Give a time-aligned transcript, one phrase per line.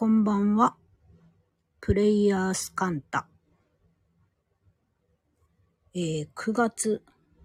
[0.00, 0.76] こんばんは。
[1.82, 3.28] プレイヤースカンタ。
[5.92, 7.02] えー、9月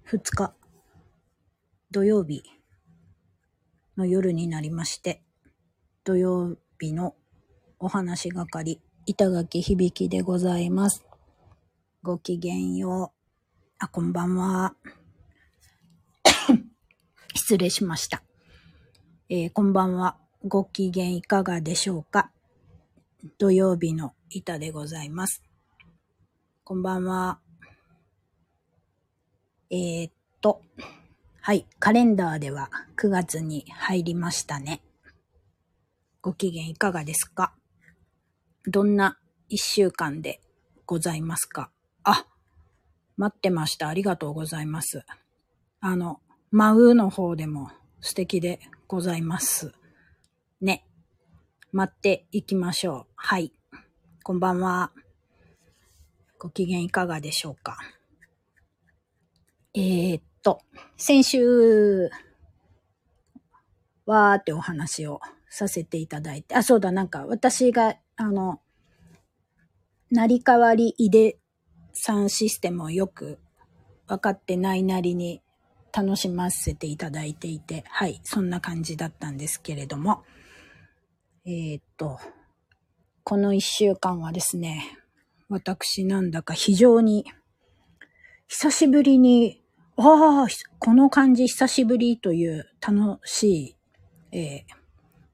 [0.10, 0.54] 2日
[1.92, 2.44] 土曜日
[3.98, 5.22] の夜になりまして、
[6.06, 7.16] 土曜日の
[7.78, 11.06] お話係、板垣響でございます。
[12.04, 13.66] ごきげんよう。
[13.80, 14.78] あ、こんばんは。
[17.36, 18.24] 失礼しました。
[19.28, 20.18] えーこんばんは。
[20.46, 22.32] ご機嫌いかがでしょうか
[23.40, 25.42] 土曜日の板でございます。
[26.64, 27.40] こんばんは。
[29.72, 30.62] えーっと、
[31.42, 34.84] はい、カレンダーでは9月に入りましたね。
[36.22, 37.56] ご機嫌いかがですか？
[38.68, 39.18] どんな
[39.50, 40.40] 一週間で
[40.86, 41.72] ございますか？
[42.04, 42.28] あ、
[43.18, 43.90] 待ってました。
[43.90, 45.04] ありがとうございます。
[45.82, 49.74] あの、マウの方でも素敵でございます。
[51.76, 53.06] 待っていきましょう。
[53.18, 53.52] はい。
[54.24, 54.94] こんばんは。
[56.40, 57.78] ご機嫌いかがでしょうか？
[59.74, 60.62] えー、っと、
[60.96, 62.10] 先週
[64.06, 68.62] はーってお話をさせていただいて、あ、そうだ、なんか私が、あの、
[70.12, 71.40] 成り代わりいで
[71.92, 73.38] さんシステムをよく
[74.08, 75.42] 分かってないなりに
[75.92, 80.24] 楽しませていただいていて、はい、そんな感じだったんですけれども、
[81.48, 82.20] えーっと、
[83.24, 84.98] この一週間はですね、
[85.48, 87.24] 私なんだか非常に
[88.48, 89.62] 久しぶりに、
[89.96, 90.48] ああ、
[90.80, 93.76] この感じ久しぶりという楽しい、
[94.32, 94.76] えー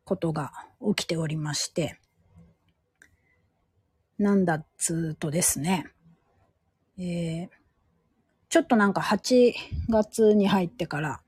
[0.04, 0.52] ことが
[0.94, 1.98] 起きておりまして、
[4.18, 5.86] なんだっつうとですね、
[7.00, 7.50] えー
[8.50, 9.54] ちょっとなんか8
[9.88, 11.22] 月に入ってから、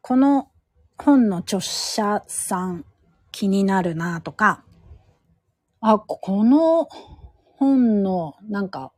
[0.00, 0.48] この
[0.96, 2.86] 本の著者さん
[3.34, 4.62] 気になるなとか、
[5.80, 6.88] あ、この
[7.56, 8.92] 本のなんか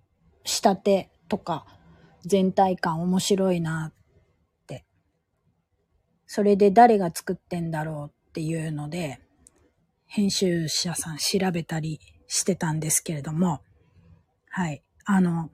[0.45, 1.65] 仕立てとか
[2.27, 3.94] 全体感面白いなっ
[4.66, 4.84] て。
[6.27, 9.21] それで誰が作ってんだろうっていうので、
[10.05, 13.62] 編集者さん調べたりしてたんですけれども、
[14.50, 14.82] はい。
[15.06, 15.50] あの、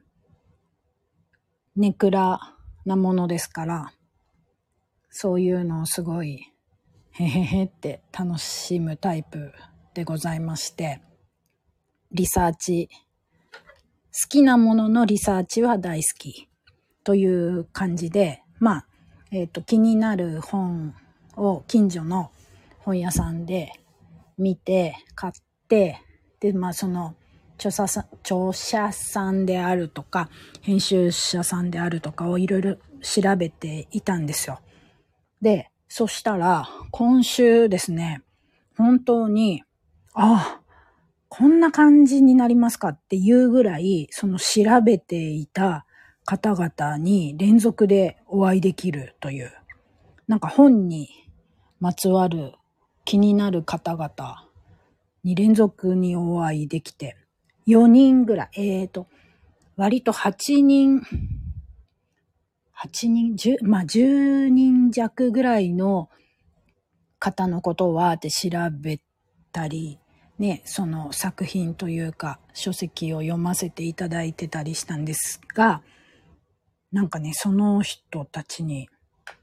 [1.77, 2.41] ネクラ
[2.85, 3.93] なものですから、
[5.09, 6.52] そういうのをすごい、
[7.13, 9.53] へへへって楽しむタイプ
[9.95, 11.03] でございまして、
[12.11, 12.89] リサーチ、
[14.13, 16.49] 好きなもののリサーチは大好き
[17.05, 18.87] という感じで、まあ、
[19.31, 20.95] えっ、と、気になる本
[21.37, 22.31] を近所の
[22.79, 23.73] 本屋さんで
[24.39, 25.33] 見て、買っ
[25.69, 26.01] て、
[26.41, 27.15] で、まあ、その、
[27.57, 30.29] 著者さん、著者さんであるとか、
[30.61, 34.61] 編集者さんであるとかをいろいろ調べていたんですよ。
[35.41, 38.23] で、そしたら、今週ですね、
[38.79, 39.63] 本当に、
[40.15, 40.61] ああ、
[41.29, 45.85] こんな感じになりますかっていうぐらい、その調べていた
[46.25, 49.53] 方々に連続でお会いできるという、
[50.29, 51.11] なんか本に
[51.79, 52.55] まつわる
[53.05, 54.49] 気になる方々
[55.25, 57.19] に連続にお会いできて、
[57.67, 59.09] 4人ぐらい、えーと、
[59.77, 61.03] 割と8人、
[62.85, 66.11] 8人、10、まあ10人弱ぐらいの
[67.21, 69.01] 方のことはって調べ
[69.53, 70.01] たり、
[70.39, 75.83] ね、その作品というか書籍を読ませていただいてたりしたんですが、
[76.91, 78.89] なんかね、その人たちに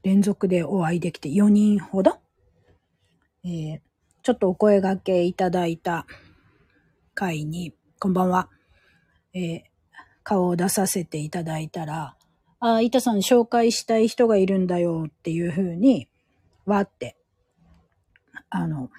[0.02, 2.18] 連続でお会いできて4人ほど、
[3.44, 3.80] えー
[4.22, 6.06] ちょっとお声掛けいただいた
[7.14, 8.50] 回に、こんばんは、
[9.32, 9.60] えー
[10.22, 12.16] 顔を出させていただいたら、
[12.62, 16.08] あー、板さん紹介したい人がいるんだよっていう風に、
[16.66, 17.16] わって、
[18.50, 18.90] あの、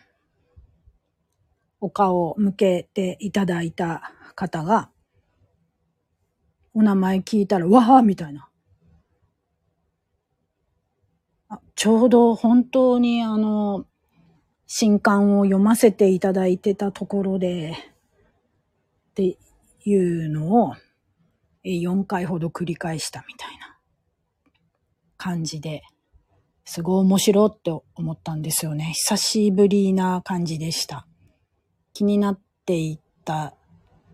[1.79, 4.89] お顔を向けていただいた方が、
[6.73, 8.49] お名前聞いたら、わーみたいな。
[11.49, 13.85] あちょうど本当にあの、
[14.65, 17.75] 新刊を読ませていただいてたところで、
[19.11, 19.37] って
[19.85, 20.75] いうのを、
[21.63, 23.77] 4回ほど繰り返したみたいな
[25.17, 25.83] 感じで、
[26.65, 28.93] すごい面白って思ったんですよね。
[28.93, 31.05] 久しぶりな感じでした。
[31.93, 33.55] 気になっていた、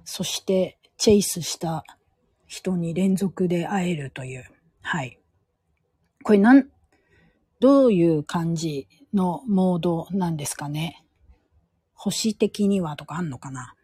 [0.03, 1.83] そしてチェイスした
[2.47, 4.45] 人に連続で会えるという。
[4.81, 5.19] はい。
[6.23, 6.69] これなん、
[7.59, 11.03] どういう感じのモードなんですかね。
[11.94, 13.75] 星的にはとかあんのかな。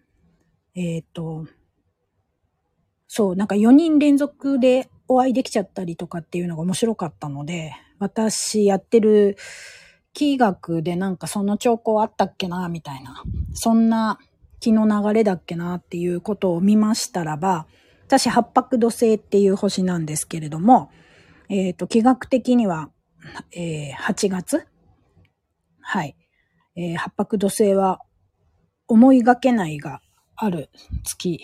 [0.75, 1.45] えっ、と、
[3.15, 9.38] そう、なんか4人連続でお会いできちゃったりとかっていうのが面白かったので、私やってる
[10.13, 13.21] 気学でなんかその兆候あったっけな、みたいな。
[13.54, 14.18] そんな
[14.60, 17.68] 気の流れだっけなっていうことを見ましたらば、
[18.07, 20.89] 私八白土星っていう星なんですけれども、
[21.50, 22.89] えっ、ー、と、気学的には、
[23.56, 24.65] えー、8月
[25.81, 26.15] はい。
[26.75, 28.00] えー、八白土星は
[28.88, 30.01] 思いがけないが
[30.36, 30.71] ある
[31.04, 31.39] 月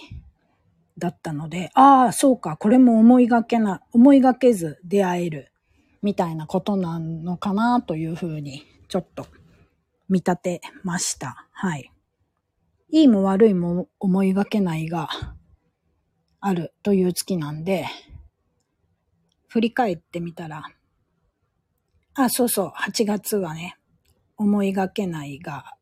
[1.00, 5.52] だったので、ああ、そうか、これも思いがけな、思いがけず出会える
[6.02, 9.26] みたいなことなのかなというふうにちょっと
[10.08, 11.48] 見立てました。
[11.52, 11.92] はい。
[12.92, 15.10] いいも悪いも思いがけないが
[16.42, 17.86] あるという月なんで、
[19.48, 20.64] 振り返ってみたら、
[22.16, 23.78] あ、そうそう、8月はね、
[24.38, 25.76] 思いがけないが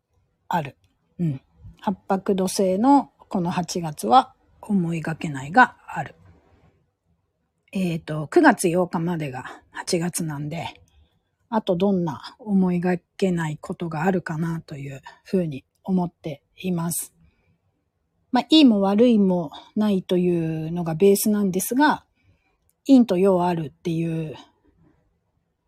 [0.48, 0.78] ある。
[1.20, 1.42] うん。
[1.80, 4.34] 八白土星のこの8月は
[4.68, 6.16] 思いがけないがある。
[7.72, 10.68] えっ、ー、と、9月8日までが8月なんで、
[11.50, 17.14] あとどんな思いがけないことがあるかなというふうに思っています。
[18.31, 22.04] まあ、いいも悪いもないというのがベースなんですが、
[22.86, 24.36] 陰と陽あるっていう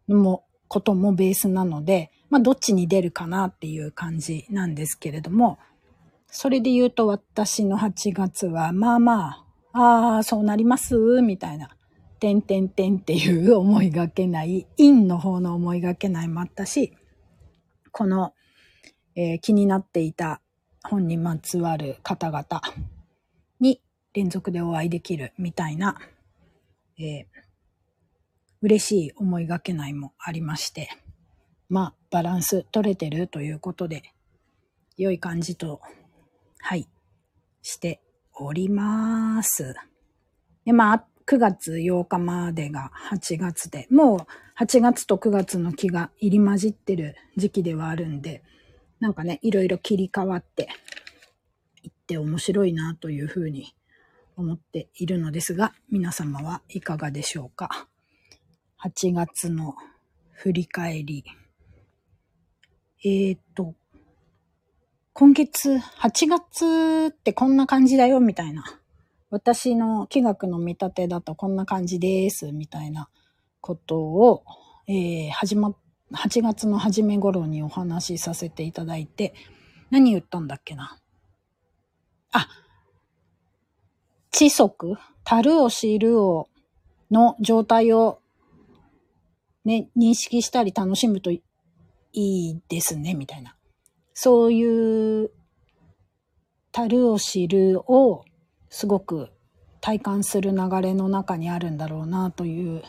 [0.08, 5.58] のも、こともベースなので、まあ、どっちに出るかなっていう感じなんですけれども、
[6.32, 11.70] それで言うと私の8月は、まあまあ、ああ、そうなりますみたいな、
[12.20, 16.94] てんてんてんっていう思いがけない、陰の方の思いがけないもあったし、
[17.92, 18.34] この、
[19.16, 20.42] えー、気になっていた
[20.84, 22.62] 本にまつわる方々
[23.60, 23.82] に
[24.14, 25.98] 連続でお会いできるみたいな、
[27.00, 27.26] えー、
[28.62, 30.90] 嬉しい思いがけないもありまして、
[31.70, 34.04] まあ、バランス取れてるということで、
[34.98, 35.82] 良い感じと
[36.60, 36.88] はい、
[37.62, 38.02] して
[38.34, 39.76] おります。
[40.66, 48.44] で、まあ、9月8日までが8月で、もう8月と9月の気が入り混じってる時期ではあるんで、
[49.00, 50.70] なんかね、いろいろ切り替わって
[51.84, 53.76] いって面白いなというふうに
[54.36, 57.88] 思っているのですが、皆様はいかがでしょうか
[58.84, 59.76] ？8月の
[60.32, 61.24] 振り返り。
[63.04, 63.76] えー、っと、
[65.20, 68.64] 今月、8月ってこんな感じだよ、みたいな。
[69.30, 73.10] 私の気学の見立てだとこんな感じです、みたいな
[73.60, 74.46] ことを、
[74.88, 75.76] えー、始ま、
[76.14, 79.34] 8月の初め頃にお話しさせていただいて、
[79.90, 80.98] 何言ったんだっけな。
[82.32, 82.48] あ、
[84.32, 84.96] 知足、
[85.26, 86.48] 樽を知るを、
[87.12, 88.22] の状態を、
[89.66, 91.42] ね、認識したり楽しむとい
[92.14, 93.58] いですね、みたいな。
[94.22, 95.32] そういう
[96.74, 98.26] 樽を知るを
[98.70, 99.30] すごく
[99.80, 102.84] 体感する流れの中にあるんだろうなという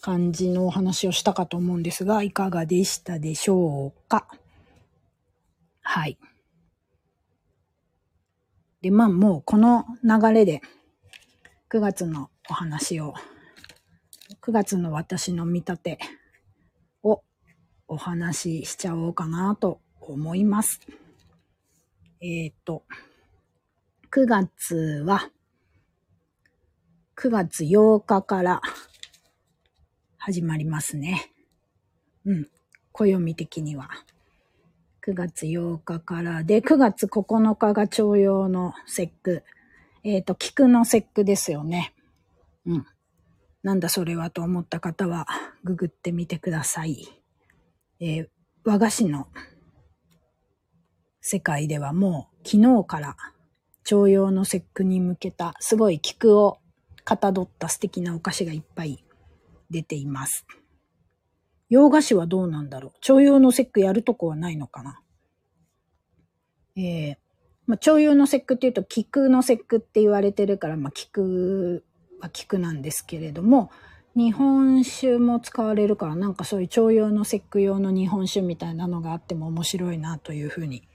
[0.00, 4.26] 感じのお話をしたかと思うんですが、いかがでしたでしょうか？
[5.82, 6.18] はい。
[8.82, 10.62] で、まあもうこの流れで
[11.70, 13.14] 9月のお話を、
[14.42, 15.98] 9月の私の見立て
[17.04, 17.22] を
[17.86, 20.80] お話ししちゃおうかなと思います。
[22.20, 22.84] えっ、ー、と、
[24.10, 25.30] 9月は、
[27.16, 28.60] 9月8日から
[30.16, 31.32] 始まりますね。
[32.24, 32.48] うん。
[32.92, 33.90] 暦的には。
[35.06, 39.44] 9月8日からで、9月9日が徴用の節句。
[40.02, 41.94] えっ、ー、と、菊の節句ですよね。
[42.66, 42.86] うん。
[43.62, 45.26] なんだそれはと思った方は、
[45.62, 47.06] ググってみてください。
[48.00, 48.28] えー、
[48.64, 49.28] 和菓子の
[51.28, 53.16] 世界ではもう昨日から
[53.82, 56.58] 徴用の節句に向けたすごい菊を
[57.02, 59.04] かたどった素敵なお菓子がいっぱい
[59.68, 60.46] 出ています。
[61.68, 62.92] 洋菓子はどうなんだろう？
[63.00, 65.00] 徴用の節句やるとこはないのかな？
[66.76, 67.16] えー、
[67.66, 71.84] まあ、徴用の節句っていうと菊の節句って言われてるから、まあ、菊
[72.20, 73.72] は菊なんですけれども、
[74.14, 80.88] 日本酒も使われるから、なんかそういう徴用の節句用の日本酒みたいなのがあっても面白いなというふうに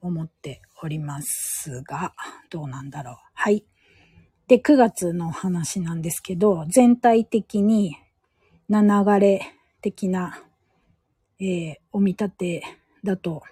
[0.00, 2.14] 思っておりますが、
[2.50, 3.16] どうなんだろう。
[3.34, 3.64] はい。
[4.48, 7.96] で、9月の話なんですけど、全体的に
[8.68, 9.42] な流れ
[9.80, 10.42] 的な、
[11.40, 12.62] えー、お見立て
[13.04, 13.42] だと、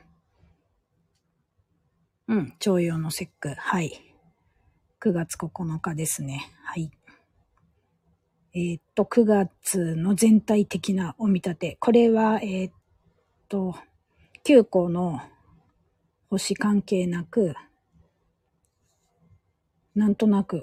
[2.27, 3.55] うん、徴用の節句。
[3.55, 3.93] はい。
[5.01, 6.53] 9月9日ですね。
[6.65, 6.91] はい。
[8.55, 11.77] えー、っと、9月の全体的なお見立て。
[11.81, 12.73] これは、えー、っ
[13.49, 13.77] と、
[14.45, 15.21] 9個の
[16.31, 17.55] 星関係なく、
[19.95, 20.63] なんとなく、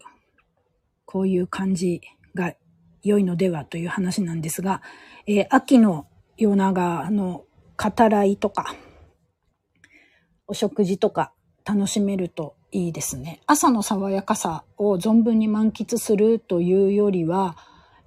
[1.05, 2.01] こういう感じ
[2.35, 2.53] が
[3.01, 4.81] 良いのではという話なんですが、
[5.25, 6.07] えー、秋の
[6.37, 7.45] 夜長の
[7.77, 8.75] 語らいとか、
[10.47, 11.33] お食事とか
[11.65, 13.41] 楽しめるといいですね。
[13.47, 17.57] 朝の爽やかさを存分に満喫するというよりは、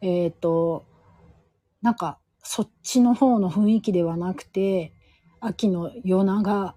[0.01, 0.87] えっ、ー、と、
[1.83, 4.93] なんかそっちの方の雰囲気ではなくて、
[5.41, 6.77] 秋の夜長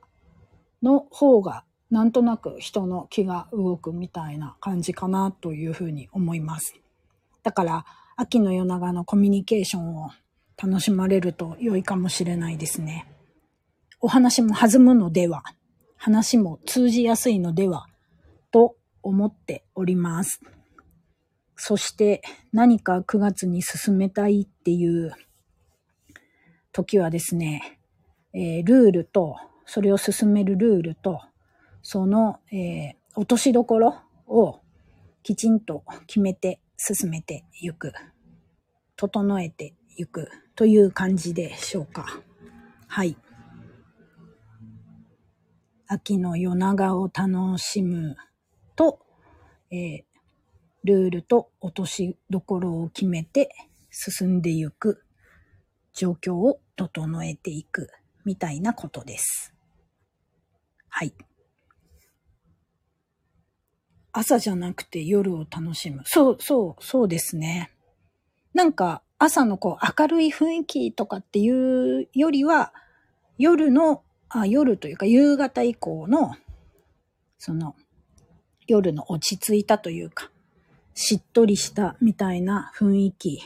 [0.81, 6.75] の方がなんとなく人の気が動くみたいな感じかなというふうに思います。
[7.43, 7.85] だから、
[8.15, 10.11] 秋の夜長のコミュニケーションを
[10.61, 13.07] 楽しまれると良いかもしれないですね。
[13.99, 15.43] お話も弾むのでは、
[15.97, 17.87] 話も通じやすいのでは、
[18.51, 20.39] と思っております。
[21.55, 22.21] そして
[22.51, 25.11] 何か9月に進めたいっていう
[26.71, 27.79] 時はですね、
[28.33, 31.21] えー、ルールと、それを進めるルールと、
[31.81, 33.95] その、えー、落としどころ
[34.27, 34.61] を
[35.23, 37.93] きちんと決めて進めていく。
[39.01, 42.21] 整えていくという感じでしょうか。
[42.85, 43.17] はい。
[45.87, 48.15] 秋の夜長を楽しむ
[48.75, 48.99] と、
[49.71, 50.03] えー、
[50.83, 53.49] ルールと落としどころを決めて
[53.89, 55.03] 進んでいく
[55.93, 57.89] 状況を整えていく
[58.25, 59.53] みたいなことです。
[60.89, 61.13] はい。
[64.13, 66.01] 朝じゃなくて夜を楽しむ。
[66.05, 67.71] そう、そう、そうですね。
[68.53, 72.73] なんか朝のこう明るい雰囲気とかっていうよりは、
[73.37, 76.35] 夜の、あ夜というか夕方以降の、
[77.37, 77.75] その
[78.67, 80.29] 夜の落ち着いたというか、
[80.93, 83.41] しっとりしたみたいな雰囲気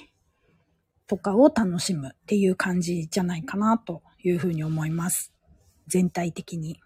[1.08, 5.34] とかを楽しむっていう感じじゃないかなというふうに思います。
[5.88, 6.80] 全体的に。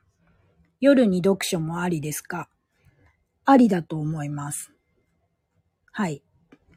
[0.81, 2.49] 夜に読書もありですか？
[3.45, 4.71] ありだと思います。
[5.91, 6.21] はい。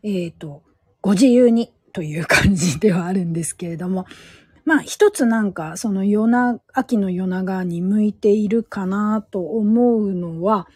[0.02, 0.62] えっ、ー、と、
[1.00, 4.07] ご自由にという感じではあるんですけれども、
[4.64, 10.69] まあ一つなんかその夜な、秋の夜長に向いているかなと思うのは、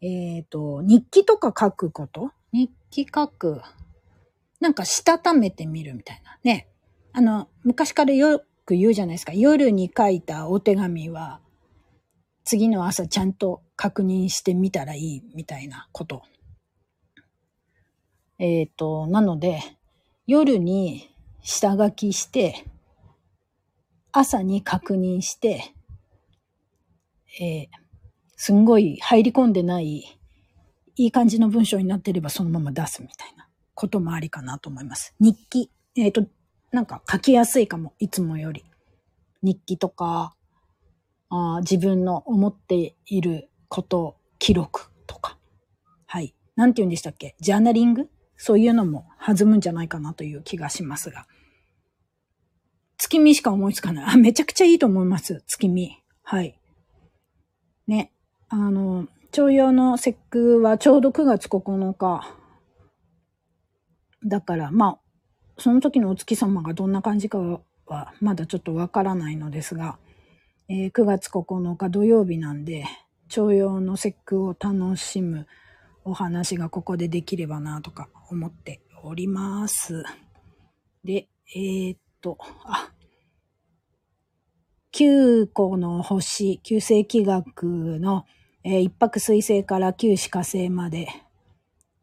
[0.00, 0.06] え
[0.40, 2.30] っ、ー、と、日記とか書くこと？
[2.52, 3.60] 日記書く。
[4.60, 6.68] なんかしたためてみるみたいなね。
[7.12, 9.32] あの、昔からよく言うじゃないですか。
[9.32, 11.40] 夜に書いたお手紙は、
[12.44, 16.22] 次の朝ちゃんと確認してみたらいいみたいなこと。
[18.38, 19.60] えっ、ー、と、なので、
[20.26, 21.10] 夜に
[21.42, 22.64] 下書きして、
[24.12, 25.74] 朝に確認して、
[27.40, 27.66] えー、
[28.36, 30.18] すんごい入り込んでない、
[30.96, 35.14] いい感じの文章になってればそのまま出すみたいなこともありかなと思います。
[35.18, 35.70] 日記。
[35.96, 36.26] えっ、ー、と、
[36.74, 38.64] なんか書きやすいかも、いつもより。
[39.42, 40.34] 日記とか、
[41.30, 45.38] あ自分の思っていること、記録とか。
[46.06, 46.34] はい。
[46.56, 47.36] なんて言うんでしたっけ？
[47.40, 48.10] ジャーナリング？
[48.36, 51.26] そういうのも弾むんじゃないかなという気がしますが。
[52.98, 54.04] 月見しか思いつかない。
[54.14, 55.44] あ、めちゃくちゃいいと思います。
[55.46, 56.02] 月見。
[56.22, 56.58] はい。
[57.86, 58.12] ね。
[58.48, 62.36] あの、徴用の節句はちょうど9月9日。
[64.26, 64.98] だから、まあ、
[65.58, 67.38] その時のお月様がどんな感じか
[67.86, 69.98] はまだちょっとわからないのですが、
[70.68, 72.84] えー、9月9日土曜日なんで、
[73.28, 75.46] 徴用の節句を楽しむ
[76.04, 80.04] お話がここでできればなとか思っております。
[81.04, 82.90] で、えー、っと、あ、
[84.92, 88.24] 9個の星、旧世紀学の、
[88.62, 91.08] えー、一泊水星から旧歯科星まで、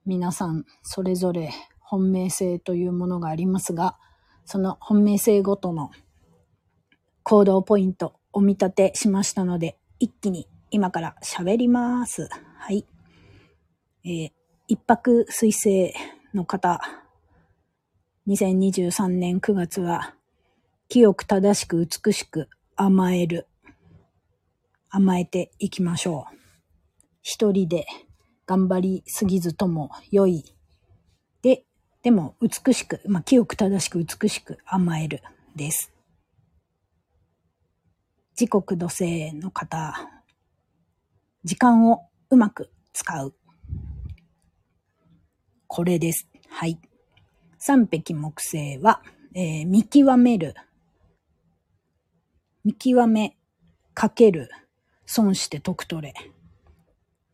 [0.05, 1.51] 皆さんそれぞれ
[1.91, 3.97] 本命星というものがありますが、
[4.45, 5.91] その本命星ごとの
[7.23, 12.29] 行動ポイントお見立てしましたので、一気に今から喋ります。
[12.57, 12.85] はい。
[14.05, 14.31] えー、
[14.69, 15.93] 一泊水星
[16.33, 16.79] の方、
[18.25, 20.15] 2023年9月は、
[20.87, 23.49] 清く正しく美しく甘える。
[24.89, 26.37] 甘えていきましょう。
[27.21, 27.85] 一人で
[28.45, 30.55] 頑張りすぎずとも良い。
[32.01, 35.21] で、も美しく、まあ、清く正しく美しく甘える
[35.55, 35.91] です。
[38.35, 40.09] 時刻土星の方、
[41.43, 43.35] 時間をうまく使う。
[45.67, 46.27] これです。
[46.49, 46.79] はい。
[47.59, 49.03] 三匹木星は、
[49.35, 50.55] えー、見極める。
[52.63, 53.37] 見極め、
[53.93, 54.49] かける、
[55.05, 56.13] 損して得取れ。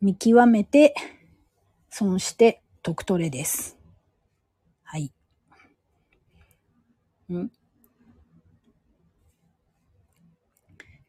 [0.02, 0.94] 見極めて、
[1.90, 3.77] 損して得取れです。
[4.90, 5.12] はい。
[7.30, 7.52] ん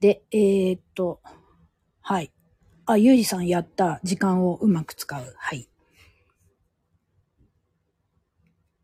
[0.01, 1.21] で、えー、っと、
[2.01, 2.33] はい。
[2.87, 5.35] あ、ゆうじさんやった時間をうまく使う。
[5.37, 5.69] はい。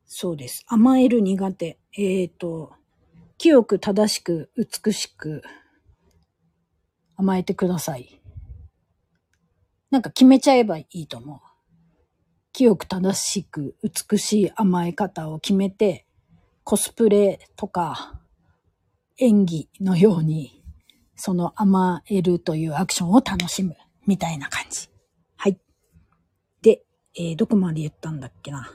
[0.06, 0.64] そうです。
[0.68, 1.80] 甘える苦手。
[1.92, 2.72] えー、っと、
[3.36, 5.42] 清く正しく美しく
[7.16, 8.20] 甘えてください。
[9.90, 11.53] なんか決めちゃえばいいと思う。
[12.54, 16.06] 清く正しく美しい甘え方を決めて、
[16.62, 18.20] コスプレとか
[19.18, 20.62] 演技のように、
[21.16, 24.88] その甘えるというアクションを楽しむみたいな感じ。
[25.37, 25.58] はい。
[26.62, 26.84] で、
[27.16, 28.70] えー、どこまで言ったんだっけな。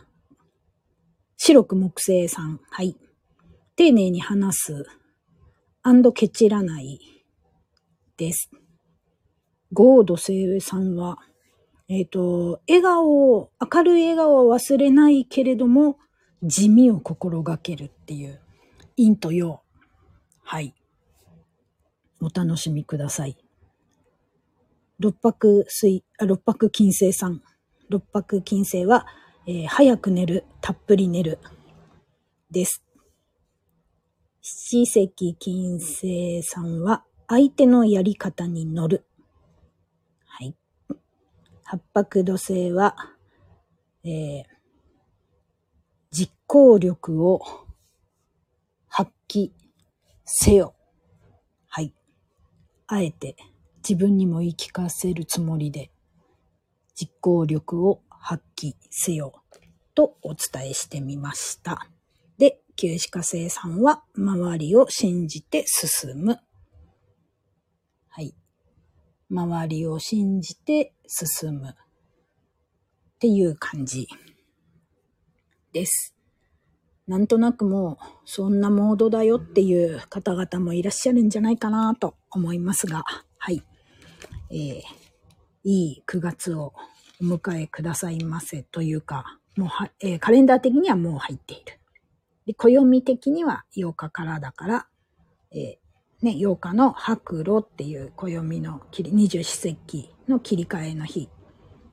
[1.37, 2.59] 白く木星さん。
[2.69, 2.97] はい。
[3.77, 4.85] 丁寧に話す。
[5.83, 6.99] アンドケチらない。
[8.17, 8.51] です。
[9.71, 11.19] ゴード星さんは、
[11.89, 15.97] えっ、ー、と、笑顔を、明るい笑顔を忘れないけれども、
[16.43, 18.39] 地味を心がけるっていう、
[18.95, 19.63] 陰と陽。
[20.43, 20.75] はい。
[22.21, 23.37] お楽しみください。
[24.99, 27.41] 六白水、あ、六白金星さん。
[27.89, 29.07] 六白金星は、
[29.47, 31.39] えー、早く寝る、たっぷり寝る。
[32.51, 32.83] です。
[34.41, 39.08] 七石金星さんは、相手のやり方に乗る。
[41.71, 42.95] 八白土星は、
[44.03, 44.43] えー、
[46.09, 47.41] 実行力を
[48.87, 49.51] 発揮
[50.25, 50.73] せよ。
[51.67, 51.93] はい。
[52.87, 53.35] あえて
[53.87, 55.91] 自分にも言い聞かせるつもりで、
[56.95, 59.43] 実行力を発揮せよ。
[59.93, 61.87] とお伝えしてみました。
[62.39, 66.39] で、旧歯科生さんは、周りを信じて進む。
[68.07, 68.33] はい。
[69.29, 71.69] 周りを信じて進む。
[71.69, 71.73] っ
[73.19, 74.07] ていう感じ
[75.73, 76.15] です。
[77.05, 83.03] なんとなくもう、そんなモードだよっていう方々もいらっしゃるんじゃないかなと思いますが、
[83.37, 83.61] はい。
[84.51, 84.81] えー、
[85.63, 86.73] いい9月を
[87.21, 91.79] お迎えくださいませというか、もうは、えー、カレンダー的にはもう入っている。
[92.45, 94.87] で、暦的には8日からだから、
[95.51, 95.78] えー、
[96.21, 101.29] ね、8日の白露っていう暦の、二十四節気の切り替えの日、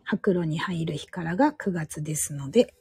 [0.03, 2.75] 白露に入る日からが9月ですので、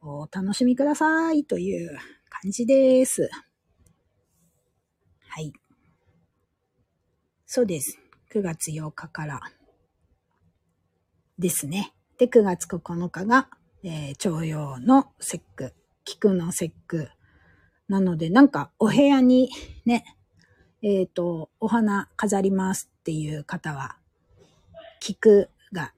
[0.00, 1.98] お楽しみくださいという
[2.28, 3.28] 感じです。
[5.28, 5.52] はい。
[7.46, 7.98] そうです。
[8.32, 9.40] 9月8日から
[11.38, 11.92] ですね。
[12.18, 13.48] で、9月9日が、
[13.82, 15.74] えー、徴用の節句、
[16.04, 17.10] 菊の節句。
[17.88, 19.50] なので、なんかお部屋に
[19.84, 20.04] ね、
[20.86, 23.96] えっ、ー、と、お花飾りますっていう方は、
[25.00, 25.94] 菊が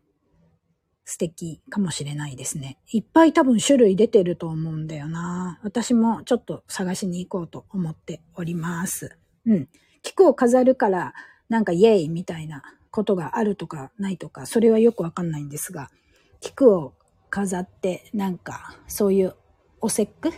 [1.05, 2.79] 素敵かもしれないですね。
[2.93, 5.59] いっぱい多分種類出てると思うんだよな。
[5.65, 9.19] 私もちょっと探しに行こうと思っております。
[9.45, 9.69] うん。
[10.03, 11.15] 菊を飾るから、
[11.49, 15.91] なんかイエイみたいなことがあるとかないとか、それはよくわかんないんですが、
[16.39, 16.95] 菊を
[17.29, 19.35] 飾って、なんか、そういう
[19.81, 20.31] お節句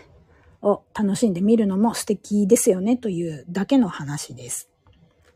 [0.62, 4.68] を楽しんでみるのも素敵ですよねというだけの話です。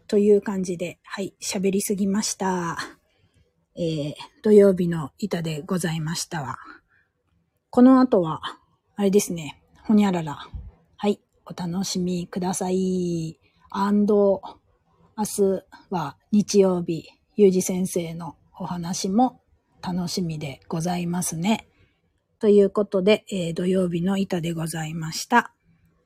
[0.08, 2.76] という感じで、はい、喋りすぎました。
[3.76, 6.58] えー、土曜日の板でございましたわ。
[7.70, 8.40] この後は、
[8.96, 10.46] あれですね、ほにゃらら。
[10.96, 13.38] はい、お楽しみください。
[13.70, 14.42] アンド、
[15.16, 19.40] 明日は日曜日、ゆうじ先生のお話も
[19.82, 21.66] 楽しみでございますね。
[22.42, 25.54] ということで、えー、土曜日の板でございました。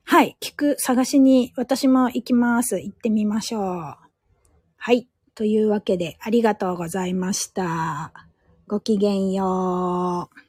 [0.03, 2.79] はい、聞く探しに私も行きます。
[2.79, 3.95] 行ってみましょう。
[4.77, 5.07] はい。
[5.33, 8.13] というわけでありがとうございました。
[8.67, 10.46] ごきげんよう。